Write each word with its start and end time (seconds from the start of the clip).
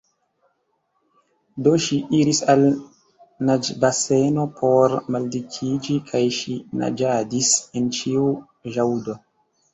Do 1.67 1.73
ŝi 1.87 1.99
iris 2.19 2.39
al 2.53 2.63
naĝbaseno 3.51 4.47
por 4.63 4.97
maldikiĝi, 5.17 5.99
kaj 6.09 6.23
ŝi 6.41 6.57
naĝadis 6.83 7.53
en 7.83 7.93
ĉiu 8.01 8.27
ĵaŭdo. 8.75 9.19